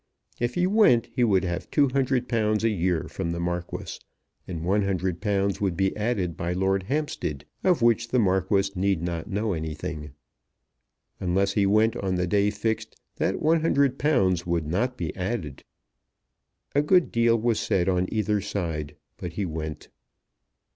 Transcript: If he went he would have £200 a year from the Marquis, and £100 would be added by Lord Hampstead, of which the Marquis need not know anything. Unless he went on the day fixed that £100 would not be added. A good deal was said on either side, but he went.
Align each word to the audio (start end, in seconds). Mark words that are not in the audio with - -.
If 0.39 0.55
he 0.55 0.65
went 0.65 1.09
he 1.13 1.23
would 1.23 1.43
have 1.43 1.69
£200 1.69 2.63
a 2.63 2.69
year 2.69 3.03
from 3.03 3.31
the 3.33 3.39
Marquis, 3.39 3.99
and 4.47 4.63
£100 4.63 5.61
would 5.61 5.77
be 5.77 5.95
added 5.95 6.35
by 6.35 6.53
Lord 6.53 6.81
Hampstead, 6.89 7.45
of 7.63 7.83
which 7.83 8.07
the 8.07 8.17
Marquis 8.17 8.71
need 8.73 9.03
not 9.03 9.29
know 9.29 9.53
anything. 9.53 10.13
Unless 11.19 11.53
he 11.53 11.67
went 11.67 11.95
on 11.97 12.15
the 12.15 12.25
day 12.25 12.49
fixed 12.49 12.99
that 13.17 13.35
£100 13.35 14.47
would 14.47 14.65
not 14.65 14.97
be 14.97 15.15
added. 15.15 15.63
A 16.73 16.81
good 16.81 17.11
deal 17.11 17.39
was 17.39 17.59
said 17.59 17.87
on 17.87 18.07
either 18.11 18.41
side, 18.41 18.95
but 19.17 19.33
he 19.33 19.45
went. 19.45 19.89